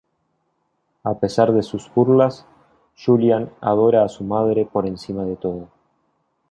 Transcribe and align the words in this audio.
A 1.03 1.19
pesar 1.19 1.51
de 1.53 1.61
sus 1.61 1.93
burlas, 1.93 2.47
Juliana 2.95 3.51
adora 3.61 4.03
a 4.03 4.09
su 4.09 4.23
madre 4.23 4.65
por 4.65 4.87
encima 4.87 5.25
de 5.25 5.35
todo. 5.35 5.69